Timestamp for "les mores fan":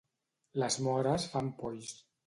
0.63-1.55